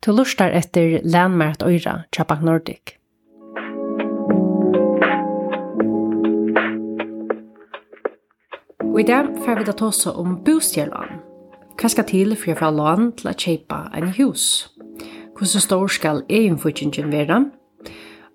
[0.00, 2.94] Du lustar etter Landmært Øyra, Tjapak Nordic.
[8.80, 11.20] Og i dag får vi da ta oss om bostjelån.
[11.76, 14.46] Hva skal til for å få lån til å kjøpe en hus?
[15.36, 17.42] Hvordan stor skal egenfutingen være?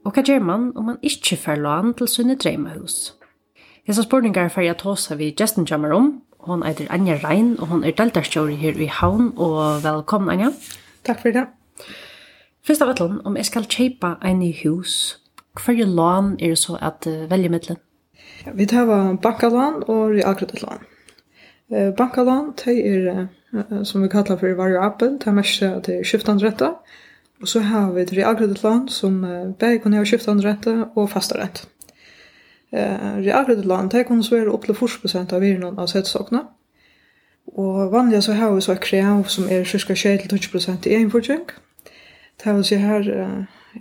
[0.05, 3.15] Og hva gjør man om man ikke får lån til sine dreimahus?
[3.89, 6.13] Hesa spurningar får jeg ta oss av Justin Jammer om.
[6.45, 10.53] Hon eitir Anja Rein, og hon er deltarstjåri her i Havn, og velkommen Anja.
[11.05, 11.49] Takk for det.
[12.65, 15.19] Fyrst av ætlun, om jeg skal kjeipa ein i hus,
[15.53, 17.77] hver lån er det så at uh, velje middelen?
[18.45, 18.89] Ja, vi tar
[19.21, 20.81] bankalån og realkreditlån.
[21.69, 25.99] Uh, bankalån, det er, uh, som vi kallar for variabel, det er mest at det
[25.99, 26.71] er skiftandretta,
[27.41, 31.67] og så har vi realkreditlån som uh, begge kan ha skiftandretta og fastarett.
[32.73, 36.41] Uh, realkreditlån, det kan så være opp til 40% av virnån av setstokkene,
[37.53, 41.45] og vanlig så har vi så et krev som er cirka 20-20% i egenfortjeng,
[42.43, 43.05] Det vil si her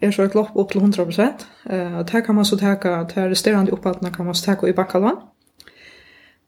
[0.02, 1.46] er så et lopp opp til 100%.
[1.70, 4.72] Uh, og det kan man så teka, det resterende oppvattene kan man så teka i
[4.76, 5.20] bankalån.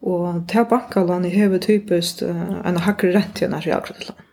[0.02, 4.24] Og det bankalån hever typiskt uh, en hakre rent i en realkreditlån.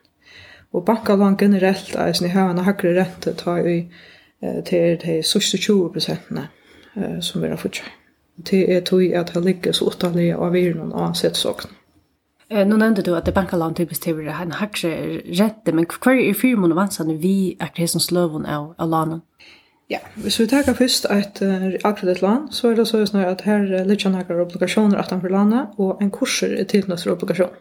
[0.73, 3.77] Og bankalån generelt er sånn i hever en hakre rent ta i
[4.43, 7.99] uh, til de sørste 20% uh, som vi har fortsatt.
[8.33, 11.82] Det er tog at det ligger så åttallige av virnen og ansett såkene
[12.53, 14.87] nu nämnde du att det bankalån typiskt til en hakse
[15.25, 19.21] rätte men kvar är firmen og vansene vi er det som sløven av, av lånen?
[19.89, 23.65] Ja, hvis vi tar først et uh, akkreditlån, så er det så sånn at her
[23.67, 27.59] uh, ligger noen obligasjoner utenfor landet, og en kurser er tilknyttet for obligasjonen.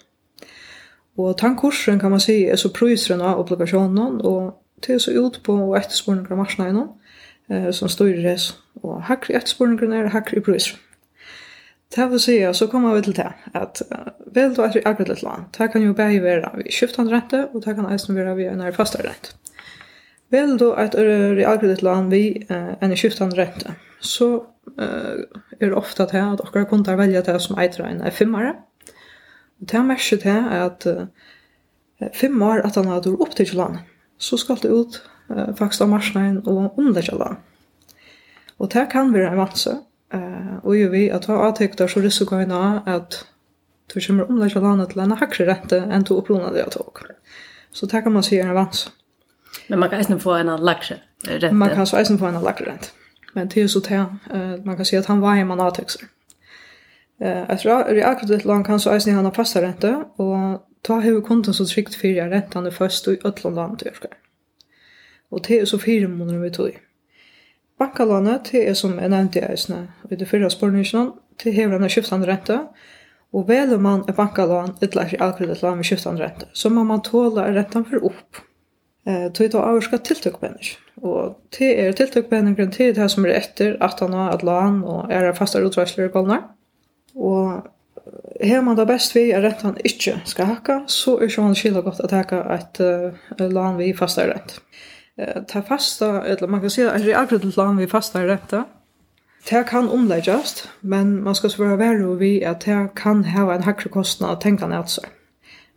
[1.19, 5.41] Og den kursen kan man si er så prøyseren av obligasjonen, og til så ut
[5.45, 6.89] på etterspørninger av marsjene innom,
[7.51, 8.53] uh, som står i res.
[8.83, 10.81] Og hakker i etterspørningene er hakker i prøyseren.
[11.95, 13.83] Det vil si, så kommer vi til det att
[14.27, 15.45] väl då är det akkurat et land.
[15.59, 18.73] Det kan jo bare være vid skiftende rente, og det kan även være vid en
[18.73, 19.35] fastare rente.
[20.31, 24.45] Vel du att det akkurat et land vid en skiftende rente, så
[24.81, 25.19] uh,
[25.61, 28.01] er det ofta det att och kontar velge det som äter en
[29.61, 31.07] Og Det er här til at uh,
[32.15, 33.79] fem år at han har opp til till land
[34.19, 37.37] så skal det ut uh, faktisk av marsnaden og under land.
[38.59, 39.77] Och det kan være en vansa
[40.13, 43.27] Eh, och ju vi att ha avtäckta så risikoerna att
[43.95, 46.99] du kommer omlägga landet til en högre ränta än du upplånade jag tog.
[47.73, 48.91] Så det kan man se en vans.
[49.69, 51.55] Men man kan eisen få en lakre rente?
[51.55, 52.91] Man kan så eisen få en lakre rente.
[53.35, 56.07] Men til så til, eh, man kan se att han var hemma avtäckter.
[57.21, 61.21] Eh, uh, det akkurat land kan så eisen han har fasta rente, och ta hur
[61.21, 63.99] kunden så trygt fyra räntan är först i ötlån landet.
[65.31, 66.79] Och det til så fyra måneder vi tog.
[67.79, 71.91] Bankalånet, til er som jeg nevnte i eisene, i det fyrre spørningen, til hever en
[71.91, 72.59] skiftende rente,
[73.33, 77.03] og veler man et bankalån, et i annet akkredit med skiftende rente, så må man
[77.03, 78.43] tåle renten for opp.
[79.07, 83.99] Eh, til å avvarska tiltøkpenning, og til er tiltøkpenningen til det som er etter at
[83.99, 86.45] han har et lån og er faste utvarsler i kolner,
[87.15, 87.71] og
[88.43, 91.83] Her man da best vi er renten ikke skal hakka, så er ikke han skilja
[91.85, 94.59] godt at ta et uh, land vi fastere rente
[95.19, 98.65] eh, ta fasta, eller man kan säga att det är akkurat land vi fasta ränta.
[99.51, 103.89] Det kan omläggas, men man ska svara värre vi att det kan ha en högre
[103.89, 105.05] kostnad att tänka ner sig.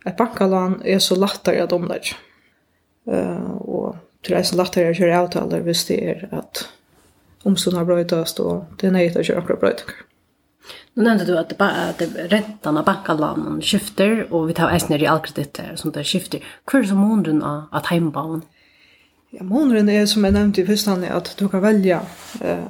[0.04, 2.16] Ett bankalån är så lättare att omlägga.
[3.08, 6.68] Uh, och till det är så lättare att göra avtalar hvis det är att
[7.42, 10.02] omstånd har bröjtast och det är nöjt att göra akkurat bröjtningar.
[10.94, 15.76] Nu nämnde du att, att räntan av bankalånen skifter och vi tar ägstner i allkreditter
[15.76, 16.44] som det skifter.
[16.72, 18.42] Hur är det som månaden av att hembauen?
[19.36, 21.98] Ja, måneren er, som jeg nevnte i første hand, at du kan velge,
[22.40, 22.68] eh,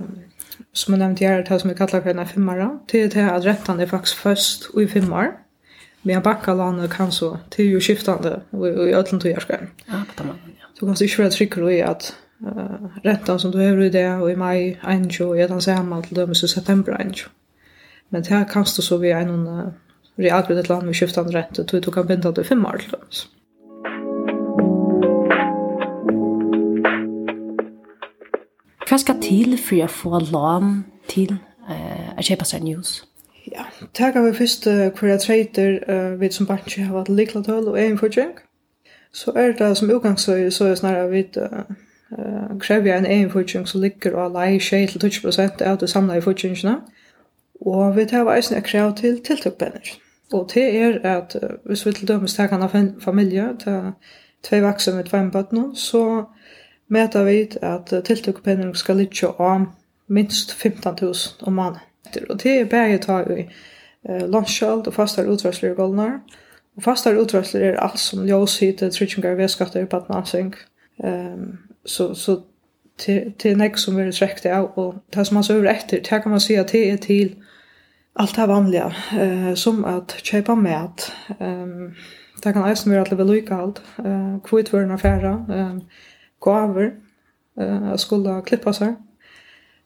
[0.75, 3.85] som jeg nevnte her, det som jeg kallar for en femmere, til det at rettene
[3.85, 5.37] er faktisk først og i femmere,
[6.03, 9.71] men bakkalandet kan så, til jo skiftende, og i ødelen til jærskeren.
[9.89, 10.67] Ja, på den måten, ja.
[10.81, 12.11] Du kan ikke være trykker i at
[12.41, 16.03] uh, rettene som du har i det, og i mai 1, og i den samme
[16.03, 17.29] til dømes i september 1.
[18.11, 19.73] Men det kan du så vi en uh,
[20.19, 23.29] realgrunnet land med skiftende rett, og du kan binda det i femmere til dømes.
[28.87, 30.75] Hva skal til for å få lån
[31.11, 31.33] til
[31.67, 33.01] eh, å kjøpe seg news?
[33.51, 33.65] Ja,
[33.99, 37.43] takk vi først uh, hvor jeg treter uh, vi som bare ikke har vært likla
[37.47, 38.33] tøl og egen fortjeng.
[39.15, 41.63] Så er det som utgangsøy så er snarere vi uh,
[42.15, 46.81] uh, krever en egen fortjeng som ligger og leier 20% av det samlede fortjengene.
[47.67, 49.95] Og vi tar veisen jeg krev til tiltakpenner.
[50.35, 52.71] Og det er at uh, hvis vi til dømes tar kan ha
[53.03, 53.93] familie, til
[54.43, 56.25] tvei vaksen med tvei bøttene, så
[56.89, 59.69] meta vit at tiltøkpenning skal liggja om
[60.09, 61.81] minst 15.000 om måneden.
[62.31, 63.41] Og det er bare ta i
[64.09, 66.21] eh, landskjald og fastar utvarsler i golnar.
[66.77, 70.55] Og fastar utvarsler er alt som ljós hit, tryggingar, vedskatter, patnansing.
[71.05, 72.41] Um, så, så
[72.99, 76.23] til, til nek som vi er trekt av, og det som man søver etter, det
[76.23, 77.35] kan man si at det er til
[78.17, 81.11] alt det vanlige, eh, som at kjøpa mat.
[81.41, 81.95] Um,
[82.45, 85.75] det kan eisen være at det er velukalt, eh, kvitt vørna færa, eh,
[86.41, 86.93] gaver
[87.61, 88.95] eh skulle klippa sig.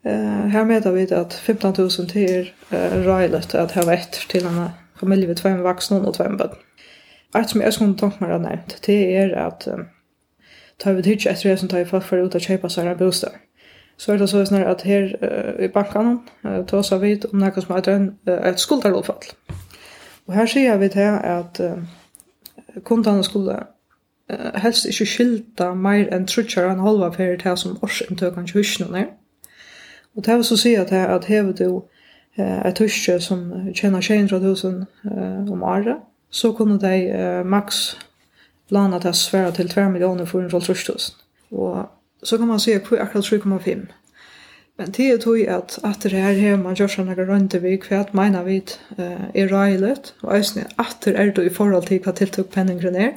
[0.03, 4.69] Eh här mäter vi att 15.000 000 till eh, rejält att ha rätt till en
[5.01, 6.57] familj med två vuxna och två barn.
[7.33, 9.79] Allt som jag skulle tänka mig att nämnt det är att eh,
[10.77, 13.33] tar vi hitch efter som tar för för ut att köpa sig en bostad.
[13.97, 17.39] Så är det så snart att här uh, i banken uh, tar sig vid om
[17.39, 19.25] något som heter en, ett skuldarlovfall.
[20.27, 21.85] Och här ser vi det att uh,
[22.85, 23.67] kunderna skulle
[24.31, 28.61] uh, helst ikkje skilta mer enn trutjar og en halva per det som årsintøkan til
[28.61, 29.09] husjonen er.
[30.17, 31.69] Og det er så sier at, at hever du
[32.39, 35.97] uh, et husje som tjener 200 000 om året,
[36.31, 37.99] så kunne de uh, maks
[38.71, 40.51] lana til sværa til 2 millioner for en
[41.51, 41.89] Og
[42.23, 43.79] så kan man se på akkurat 3,5.
[44.81, 48.15] Men det er tog at at det her her man gjør sånne grønne vi kvært
[48.15, 48.63] mener vi
[49.35, 53.11] er reilet, og at det er det i forhold til hva tiltøk penningen er,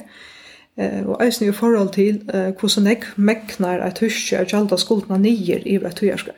[0.76, 1.50] Eh og eisini
[1.96, 5.88] i eh hur så näck meknar att huska att gjalda skuldna nier i vart hur
[5.88, 6.34] brett hujarskar.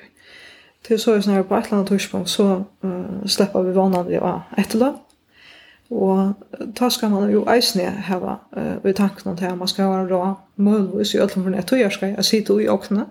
[0.84, 4.40] Til så er sånn på ett annat annet tidspunkt så uh, slipper vi vanlig av
[4.58, 4.94] etterlønn.
[5.90, 6.34] Og
[6.76, 10.34] ta skal man jo eisne heva uh, i tanken om det man skal være rå
[10.56, 13.06] muligvis i ødelen for nett og gjørskei, jeg sitter i åkne.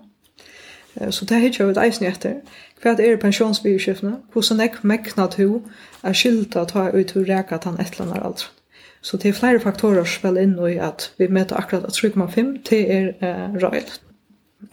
[1.02, 2.36] Uh, så det er ikke et eisne etter.
[2.82, 4.18] Hva er pensjonsbyrskiftene?
[4.34, 5.62] Hvordan jeg mekna to
[6.04, 8.65] er skylda ta ut til reka tan et eller annet alderen?
[9.06, 12.48] Så det er flere faktorer som spiller inn i at vi møter akkurat at 3,5
[12.66, 14.00] til er eh, røylet.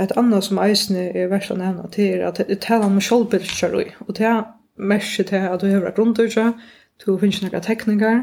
[0.00, 3.76] Et annet som eisene er verst å nevne, til er at det taler om kjølbilder
[3.82, 3.90] i.
[4.06, 4.46] Og det er
[4.80, 6.46] merke til at du har vært grunntøyde,
[7.04, 8.22] du finnes noen teknikker,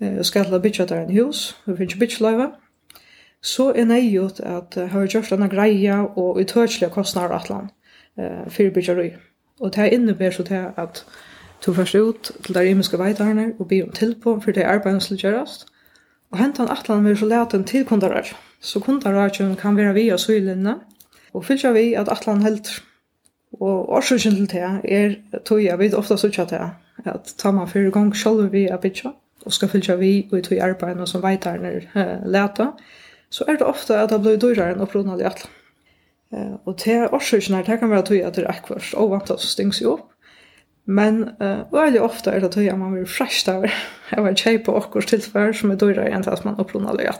[0.00, 2.46] og skal til å bytja der en hus, du finnes bytjeløyve.
[3.42, 7.72] Så er nøyot at jeg har gjort denne greia og utørslige kostnader atlan
[8.52, 9.16] for bytjeløy.
[9.60, 11.02] Og det innebærer så til at
[11.66, 15.16] Du først ut til der imiske veitarne og be om tilpå for det arbeidet som
[15.16, 15.66] gjøres.
[16.32, 18.30] Og hentan atlan vil så lete til kundarar.
[18.60, 19.28] Så kundarar
[19.58, 20.76] kan være vi og søylinne,
[21.32, 22.82] og fylgja vi at atlan helt.
[23.60, 25.14] Og årsøkjen til det er
[25.44, 26.60] tog jeg vet ofte sutja det,
[27.04, 29.10] at ta man fyrir gong sjolv vi er bytja,
[29.44, 32.68] og skal fylgja vi og i tog arbeidene som veitarne eh, lete,
[33.30, 35.56] så er det ofte at det blir dyrere enn opprunnet i atlan.
[36.64, 39.80] Og til årsøkjen her, det kan være tog at det er og vant at stings
[39.82, 40.12] jo opp,
[40.90, 43.66] Men eh veldig ofta er det att man vill fresh av
[44.10, 47.14] Jag var tjej på och tillfär som är dyrare än att man upplånar det.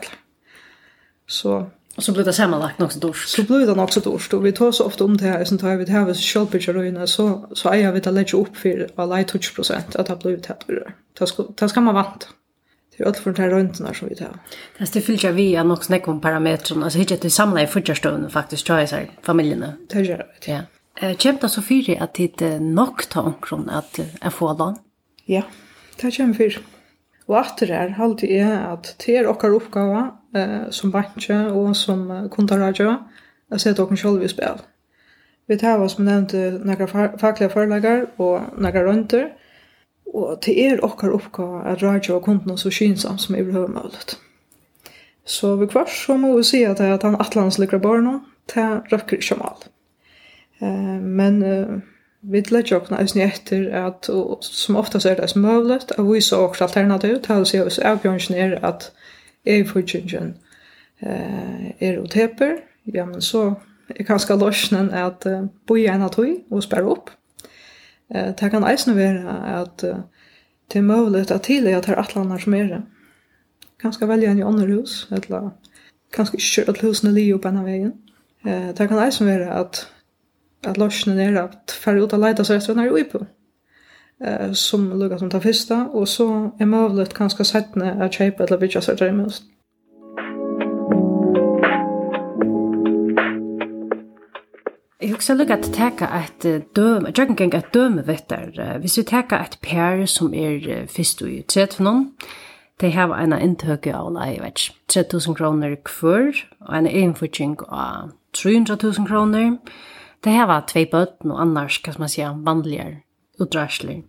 [1.27, 3.25] Så Och så blir det sammanlagt också dårs.
[3.27, 4.33] Så blir det också dårs.
[4.33, 7.05] Och vi tar så ofta om det här, som tar vi det här vid kjölpitcher
[7.05, 10.37] så, så är vi att lägger upp för alla i 20 procent att det blir
[10.37, 10.93] det här dyrare.
[11.19, 11.27] Det
[11.67, 12.27] ska, man vant.
[12.97, 14.39] Det är allt från den här röntgen som vi tar.
[14.77, 16.83] Det är fyller vi något också om parametrarna.
[16.83, 19.73] Alltså hittar det samlar i första stunden faktiskt, tror jag så här, familjerna.
[19.89, 20.51] Det gör det.
[20.51, 20.59] Ja.
[20.99, 24.77] Kjemta så fyri at det er nok ta omkron at jeg får lån?
[25.27, 25.43] Ja,
[26.01, 26.59] det kjem fyri.
[27.29, 30.03] Og atter er alltid er at det er okkar oppgave
[30.35, 32.03] eh, som bankje og som
[32.33, 32.97] kundarradio
[33.51, 34.59] å sette okkar sjolv i spil.
[35.47, 36.87] Vi tar oss som nevnte nekra
[37.19, 39.29] faglige forleggar og nekra rønter,
[40.11, 43.71] og det er okkar oppgave at radio og kunden er så kynsam som er behøver
[43.71, 44.17] mulig.
[45.25, 48.19] Så vi kvart så må vi si at det er at han atlandslikra barna,
[48.51, 49.69] det røkker ikke om alt.
[50.61, 51.79] Eh, men uh,
[52.19, 56.21] vi lägger också nästan efter att som ofta så är det som möjligt att vi
[56.21, 58.91] så också alternativ till att se oss avgörelsen är att
[59.43, 60.33] är fortjungen
[60.99, 62.57] eh, är och.
[62.83, 63.55] Ja, men så
[63.87, 66.17] är ganska lösningen att uh, bo i en att
[66.49, 67.09] och spärra upp.
[68.13, 69.97] Eh, det kan eisen vara att uh,
[70.67, 72.81] det är möjligt att tillägga att det är attlanar som är det.
[73.81, 75.51] Ganska välja en i andra hus eller
[76.15, 77.93] ganska ikke husen husene li opp enn av vägen
[78.43, 79.87] Eh, det kan eisen vara att
[80.65, 83.25] att lösnen er at færre ut att leta seg etter den här uipo.
[84.53, 88.81] Som lukar som tar första og så är möjligt kanskje settene att köpa eller bytja
[88.81, 89.11] seg til i.
[95.01, 98.77] Jeg husker lukka at teka et døme, jeg kan et døme vettar.
[98.79, 102.11] Hvis vi teka et per som er fyrst og i tredje for noen,
[102.81, 108.11] de har en inntøk av, nei, jeg vet 3000 kroner kvør, og en innfyrtjeng av
[108.33, 109.57] 300 000 kroner,
[110.23, 112.97] Det här var två bötten och annars kan man säga vanligare
[113.39, 114.03] utdragsler.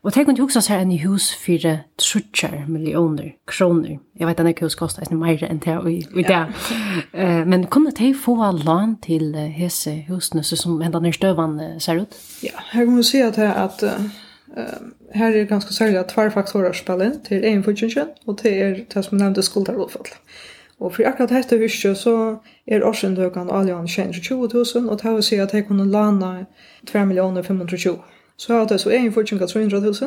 [0.00, 1.78] Och tänk om du också ser en hus för
[2.32, 3.98] 30 miljoner kronor.
[4.12, 6.46] Jag vet inte hur hus kostar det mer än det i det.
[7.44, 12.14] Men kunde de få lån till hese husen som ända när stövan ser ut?
[12.42, 13.90] Ja, här kan man se att att uh,
[15.12, 18.86] här är ganska särskilt att två faktorer spelar in till en fortjänsten och det är
[18.94, 20.06] det som nämnde skuldarvållfall.
[20.78, 22.14] Og for akkurat dette huset så
[22.66, 26.44] er årsindøkene alle han 20.000, og det vil si at jeg kunne lana
[26.90, 27.98] 2.520.
[28.36, 30.06] Så jeg det så egen fortjenka 300.000,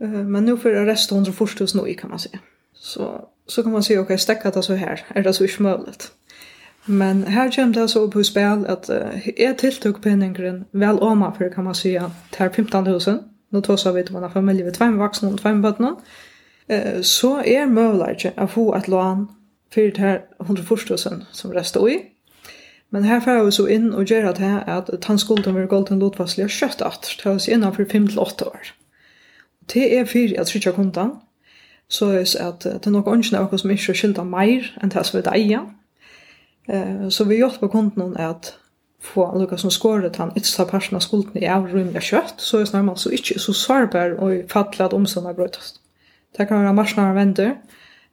[0.00, 2.28] men nå får jeg resten 140.000 nå, kan man si.
[2.74, 3.10] Så,
[3.48, 5.94] så kan man si, ok, stekka det så her, er det så ikke mulig.
[6.86, 11.48] Men her kommer det så på spil at uh, jeg tiltøk penningren vel åma for,
[11.48, 13.18] kan man si, at det til 15.000.
[13.50, 15.92] Nå tar vi til man har familie ved tveim vaksne og tveim bøttene.
[16.72, 19.28] Uh, så er mulig å få et lån
[19.74, 20.96] för det här 140
[21.32, 22.02] som restår i.
[22.90, 26.48] Men her får vi så in och gör at här att tandskulden med golden lotvassliga
[26.48, 28.60] kött att ta oss innan för 5-8 år.
[29.72, 31.20] Det er fyrir at trycka kundan,
[31.90, 34.90] Så er det at det är något ångsna och som ikke er skylda meir enn
[34.90, 35.64] det som vi äger.
[36.68, 38.54] Eh, så vi hjälper kontan at
[39.02, 42.64] få lukka som skåret han yttersta parten av skulden i av rymlig kjøtt, så er
[42.64, 45.80] det närmast så ikke så sårbar fattelig at omstånda brötast.
[46.38, 47.54] Det kan være marsnare vänner.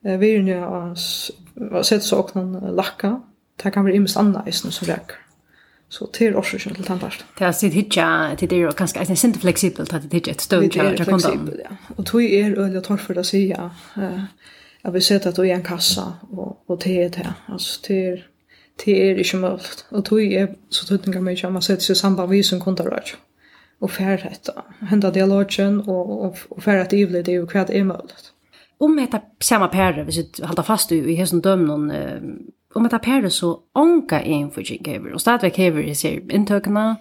[0.01, 0.95] Vi er nu
[1.71, 3.17] og sett så åknan lakka,
[3.63, 5.23] det kan være imens anna eisen som rækker.
[5.89, 6.99] Så det er også ikke til den.
[7.39, 10.41] Det er sitt hitja, det er jo ganske eisen sint fleksibelt, det er hitja et
[10.41, 11.75] støv til Det er fleksibelt, ja.
[11.97, 13.69] Og tog er øyelig og torfer å si ja,
[14.83, 18.01] at vi sett at du er en kassa, og, og det er det, altså det
[18.07, 18.25] er
[18.85, 19.85] det er ikke mølt.
[19.91, 23.15] Og tog er så tøtninga mye at man setter seg samband vi som kundarrøy
[23.81, 24.49] og færhet,
[24.89, 28.31] henda dialogen og, og, og færhet ivlig det er jo hva det er mølt
[28.79, 31.91] om detta samma pärre, hvis vi håller fast i, i hessen dömnen,
[32.75, 36.96] om detta pärre så ånka en för sig hever, og stadigvæk hever i seg inntøkene,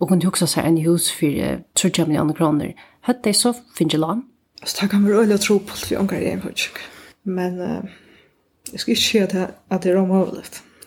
[0.00, 2.72] og kunne huske seg en hus for 30 millioner kroner.
[3.06, 4.22] Høtt det så finnes land?
[4.62, 6.82] Altså, det kan være øyelig å tro på at vi ånka en for sig.
[7.24, 7.80] Men uh,
[8.72, 10.44] jeg skal ikke si at det, at det er omøvelig.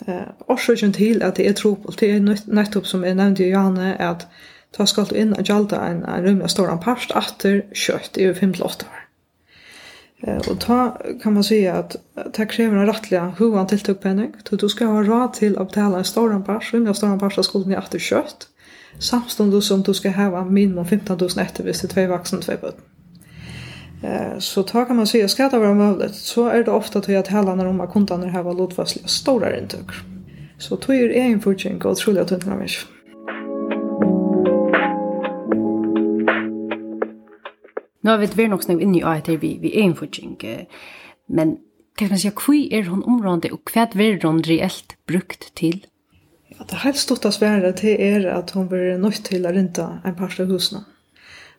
[0.07, 3.51] Uh, Årsøkjen til at det er tro på, det er nettopp som jeg nevnte i
[3.51, 4.27] Johanne, at
[4.75, 8.29] ta skal du inn og gjalda en, en rymlig stor part, at det kjøtt i
[8.31, 9.04] 5-8 år.
[10.27, 11.95] Och ta kan man säga att
[12.33, 14.33] det kräver en rättliga hur han tilltog penning.
[14.49, 17.43] Du du ska ha råd till att betala en stor pass, en stor pass av
[17.43, 18.47] skulden i efter kött.
[18.99, 22.73] Samstånd som du ska ha minimum 15 000 efter vis till två vuxna två barn.
[24.03, 26.15] Eh Så ta kan man säga ska det vara möjligt.
[26.15, 29.95] Så är det ofta till att hela när de här var lotfastliga stora intäkter.
[30.57, 32.94] Så tog är en fortsättning och otroligt att det är.
[38.05, 40.37] Nå har vi vært nok snakket inn i att vi vi er en fortjeng.
[41.27, 41.57] Men
[41.97, 45.85] kan man si, hva er hun området, og hva er hun reelt brukt til?
[46.51, 50.01] Ja, det helt stort att svære til er at hun blir nødt til å renta
[50.05, 50.85] en par av husene.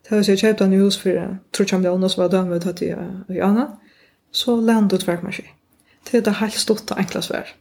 [0.03, 2.95] Det har sig kjøpt en hus för tror jag om det var dømme att i,
[3.29, 3.77] i Anna
[4.31, 5.53] så landet verkar sig.
[6.11, 7.51] Det er det helt stort enkla svære.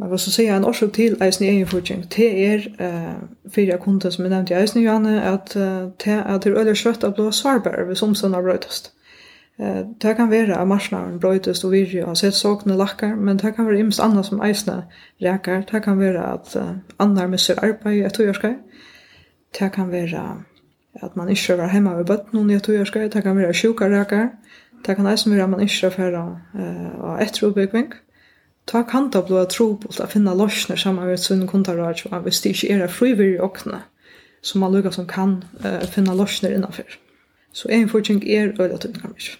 [0.00, 2.06] Man kan så säga en orsak till eisen i egen fortjeng.
[2.16, 5.50] Det är eh, fyra kunder som jag nämnde i eisen, i Janne, att
[6.04, 8.92] det är till öliga kött att bli svarbare vid somsarna brötast.
[9.60, 13.52] Eh, det kan vara att marsnaren brötast och virje och sett sakna lackar, men det
[13.52, 14.82] kan vara imst annat som eisna
[15.18, 15.64] räkar.
[15.70, 18.58] Det kan vara att uh, annar med arbeid arbete i ett årskaj.
[19.58, 20.44] Det kan vara
[21.00, 23.08] att man inte var hemma vid bötten i ett årskaj.
[23.08, 24.30] Det kan vara sjuka räkar.
[24.86, 27.42] Det kan eisen vara att man inte var uh, eh, och ett
[28.70, 32.50] Ta kan det blåa trobult att finna lossner samman med sunn kundarraj och hvis det
[32.50, 33.82] ikke er frivillig i åkne,
[34.42, 36.98] som man lukkar som kan uh, finna lossner innanför.
[37.52, 39.38] Så en fortjeng er øyla tydningar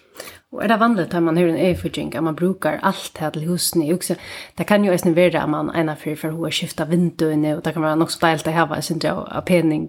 [0.51, 3.47] Og er det vanlig at man har en eifudging, at man brukar alt her til
[3.47, 3.93] husene?
[3.93, 4.15] Også,
[4.57, 7.73] det kan jo eisen være at man ena fyrir for hva skifta vinduene, og det
[7.73, 9.87] kan være nok så deilt å hava, sin jeg, av pening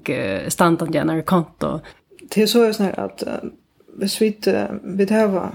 [0.49, 1.81] standan i konto.
[2.35, 3.51] Det er så er sånn at uh,
[3.99, 5.51] hvis vi, uh, vi hava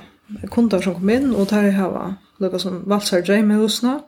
[0.52, 4.00] kunder som kom inn, og der har lukket som valsar dreim med husene,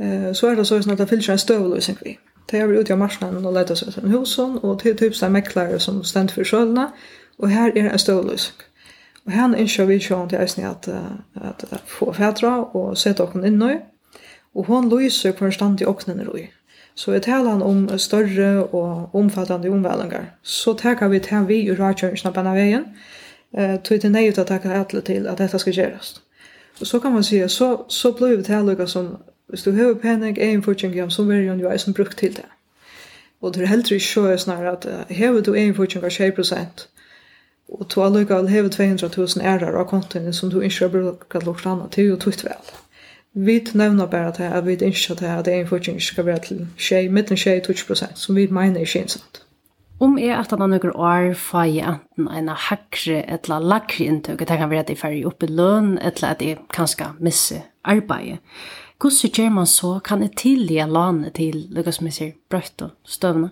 [0.00, 2.18] eh, så er det sånn at det fyllt en støveløsning vi.
[2.50, 5.26] Det er vi ute av marsjonen og leder seg til husen, og til typisk det
[5.26, 6.90] er meklare som stend for sjølene,
[7.38, 8.62] og her er en støveløsning.
[9.26, 10.88] Og her er ikke vi sjøen til eisen at,
[11.34, 13.74] at, at få fædra og sette åkken inn i,
[14.54, 16.46] og hun lyser på en stand i åkken i.
[16.96, 20.24] Så vi taler om større og omfattande omvælinger.
[20.42, 22.84] Så tar vi til vi i rådkjøringen på denne veien,
[23.56, 26.20] eh tog det nej att ta alla till att detta ska göras.
[26.80, 29.16] Och så kan man säga så så blev det här lika som
[29.48, 32.46] hvis du har penig en fortjengar som vill ju ju som brukt till det.
[33.40, 36.88] Och det är helt rätt så är snarare att har du en fortjengar 6
[37.68, 41.44] och du har lika har 200 000 ärar av konton som du inte har brukat
[41.44, 42.52] lort annat till och tog väl.
[43.32, 47.10] Vi nevner bare at vi ikke at det er en fortjengar skal være til 6,
[47.10, 49.45] midten 6-20 som vi mener ikke er sant.
[49.98, 54.58] Om jeg at man nøkker år får jeg enten en hakre eller lakre inntøk, det
[54.60, 58.42] kan være at jeg får opp i løn, eller at jeg kanskje misser arbeidet.
[59.00, 59.98] Hvordan gjør man så?
[60.04, 63.50] Kan jeg tilgi låne til noe som jeg sier brøtt og støvende?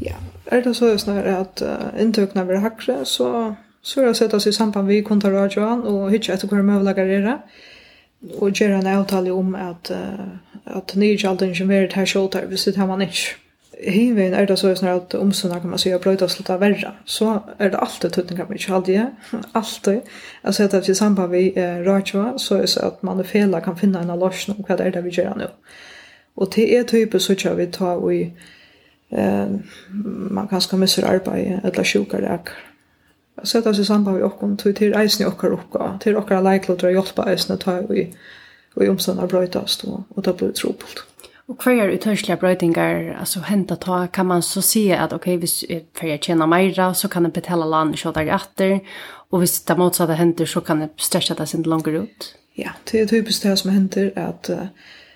[0.00, 4.34] Ja, er det så snarere at uh, inntøkene blir hakre, så, så er det sett
[4.34, 7.38] oss i samband med kontorradioen og hytter etter hvor vi lager det.
[8.40, 12.64] Og gjør en avtale om at, uh, at nye kjalden ikke er her skjolder hvis
[12.64, 13.43] det tar man ikke.
[13.80, 16.60] Hiven er det så sånn at omsorgen kan man si å brøyde oss litt av
[16.62, 16.94] verra.
[17.04, 19.06] Så er det alltid kan med kjaldige,
[19.52, 20.10] alltid.
[20.44, 21.80] Jeg ser at i samband med eh,
[22.38, 24.96] så er det at man og fela kan finna en alorsen om hva det er
[24.96, 25.48] det vi gjør nå.
[26.36, 28.20] Og til er type så kjør vi ta i
[29.10, 29.56] eh,
[29.90, 32.54] man kan skal misse arbeid eller sjukar ek.
[33.40, 36.42] Jeg ser det i samband med oss til til eisen i okkar okkar, til okkar
[36.42, 38.06] leiklotter og hjelpa eisen ta i,
[38.80, 41.04] i omsorgen av brøydast og, og det blir trobult.
[41.46, 45.36] Och kvar ut hörsliga brötingar, alltså hända ta kan man så se att okej, okay,
[45.36, 48.80] hvis för jag tjänar mera så kan det betala land så där efter
[49.30, 52.34] och hvis det motsatta händer så kan det stretcha det sin längre ut.
[52.54, 54.66] Ja, det är typiskt det som händer att uh,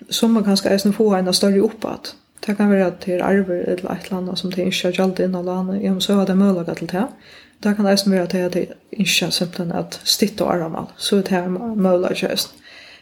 [0.09, 2.15] som man kanske eisen få en större uppåt.
[2.45, 5.45] Det kan vara att det arver eller ett land som det inte har gällt innan
[5.45, 5.83] landet.
[5.83, 7.07] ja, så ha det möjligt till det.
[7.63, 10.85] Det kan eisen være til at det ikke er simpelthen at stitt og arramal.
[10.97, 12.53] Så er det är möjligt just.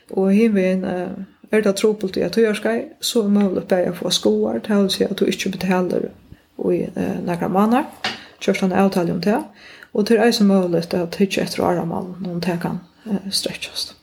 [0.09, 3.63] Och här är en er det trobult i at du gjør skai, så er mulig
[3.63, 6.09] at jeg få skoar til å si at du ikke betaler
[6.71, 7.85] i eh, nægra måneder.
[8.39, 9.37] Kjørst han avtale om det.
[9.93, 13.31] Og til er som mulig at jeg tykker etter å mann noen det kan eh,
[13.31, 13.93] stretches.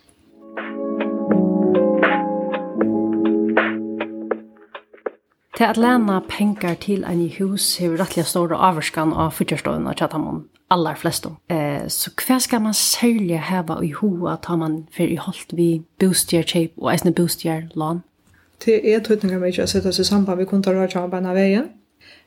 [5.55, 10.01] Til at lena pengar til en i hus hefur rettelig store avvarskan av fyrtjørstående av
[10.01, 10.43] Chatamon
[10.75, 11.39] allar flestum.
[11.51, 15.69] Eh, så hva skal man særlig heva i hoa ta man for i holdt vi
[16.03, 18.03] bostjerkjøp og eisne bostjerlån?
[18.65, 21.71] Det er tøytninger mye å sette seg sammen vi kunne ta rødja av bæna veien.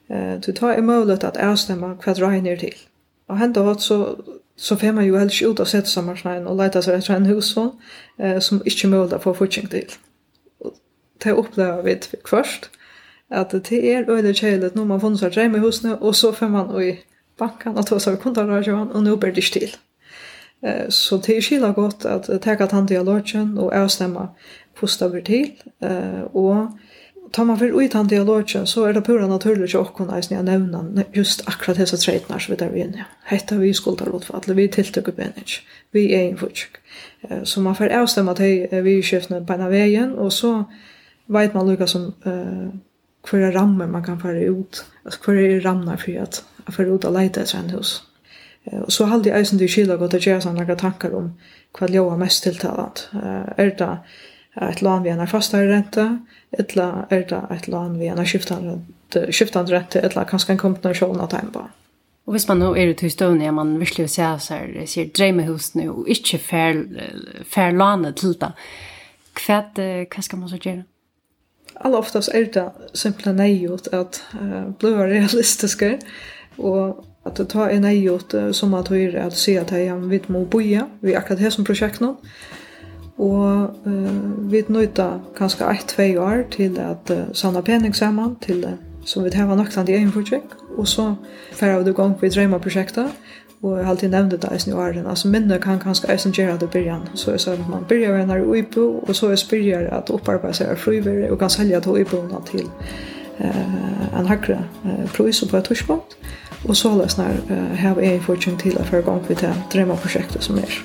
[0.10, 2.76] Eh, du tar imøvlet at avstemme hva drar til.
[3.28, 4.00] Og hendt og så
[4.58, 7.52] så får man jo helst ut av sette sammarsneien og leita seg etter en hus
[7.58, 9.94] eh, som ikke er mulig å få fortjeng til.
[10.66, 10.74] Og
[11.24, 12.72] det opplever vi først
[13.30, 16.50] at det er øyne kjeilet når man funnet seg hjemme i husene og så får
[16.50, 16.96] man jo
[17.40, 19.76] banken og så seg det ju och nu blir det til.
[20.64, 24.28] Eh så det er skilla godt att ta att han dialogen och avstämma
[24.76, 25.52] posta över till
[25.82, 26.68] eh och
[27.32, 31.06] tar man för ut han dialogen så är det pura naturligt att kunna ens nevne
[31.14, 33.06] just akkurat dessa trätnar så vidare vi inne.
[33.24, 35.64] Hetta vi skulder ta för alla vi tilltöker bench.
[35.92, 36.38] Vi är en
[37.22, 40.64] Eh Så man får avstämma att vi skiftene på vägen och så
[41.26, 42.87] vet man lukar som eh
[43.38, 44.86] er rammer man kan fara ut.
[45.06, 48.04] altså hver er rammer for at jeg får ut og leite etter en hus.
[48.72, 51.30] Og så halde jeg eisen till kyla gått gjøre göra noen tankar om
[51.78, 53.10] hva det var mest tilltalat.
[53.58, 53.92] Er det
[54.62, 56.20] et lån vi er fastare rente,
[56.52, 61.52] Eller er det et lån vi er skiftande rente, Eller kanskje en kombinasjon av dem
[61.52, 61.72] bara?
[62.26, 65.08] Og hvis man nå er ute i støvn, ja, man virkelig vil se seg, sier
[65.16, 66.82] dreimehus nå, og ikke fær,
[67.48, 68.50] fær lånet til det,
[69.46, 69.62] hva,
[70.12, 70.84] hva skal man så gjøre?
[71.80, 75.98] alla oftast är det simpla nejot att uh, bli realistiska
[76.56, 80.46] och att ta en nejot uh, som att höra att se att jag vet må
[80.46, 82.16] boja vi akkurat här som projekt nu.
[83.16, 84.12] Och uh,
[84.50, 88.72] vi nøyta kanske ett, två år till att uh, sanna penning samman till uh,
[89.06, 90.54] som vi hava noktan i egen projekt.
[90.78, 91.16] Och så
[91.54, 93.10] færa vi i gang vi drøyma projektet
[93.62, 96.68] og jeg har alltid nevnt det i åren, altså minne kan kanskje eisen gjøre det
[96.68, 99.88] i byrjan, så jeg sa at man byrjar ved nær uipo, og så jeg spyrjar
[99.98, 102.68] at opparbeid seg av frivere, og kan selja til uiboene til
[103.40, 106.18] eh, en hakre eh, pris på et torspunkt,
[106.68, 110.44] og så løs nær eh, har en fortjent til å føre gang vi til drømmeprosjektet
[110.44, 110.78] som er.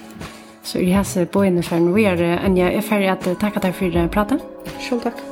[0.63, 4.09] Så jeg har sett på innenfor, og jeg er ferdig at takk at jeg for
[4.09, 4.41] praten.
[4.81, 5.32] Selv takk.